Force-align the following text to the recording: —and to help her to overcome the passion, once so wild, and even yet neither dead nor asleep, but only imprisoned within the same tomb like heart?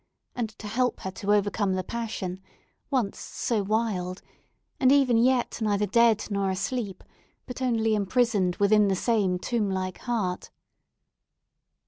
—and 0.35 0.49
to 0.57 0.65
help 0.65 1.01
her 1.01 1.11
to 1.11 1.31
overcome 1.31 1.73
the 1.75 1.83
passion, 1.83 2.41
once 2.89 3.19
so 3.19 3.61
wild, 3.61 4.19
and 4.79 4.91
even 4.91 5.15
yet 5.15 5.59
neither 5.61 5.85
dead 5.85 6.25
nor 6.31 6.49
asleep, 6.49 7.03
but 7.45 7.61
only 7.61 7.93
imprisoned 7.93 8.55
within 8.55 8.87
the 8.87 8.95
same 8.95 9.37
tomb 9.37 9.69
like 9.69 9.99
heart? 9.99 10.49